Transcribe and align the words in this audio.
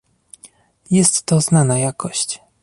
Jest 0.91 1.25
to 1.25 1.41
znana 1.41 1.79
jakość 1.79 2.39